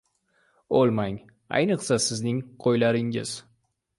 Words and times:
—O‘lmang! 0.79 1.19
Ayniqsa 1.59 1.99
sizning 2.05 2.39
qo‘ylaringiz! 2.65 3.35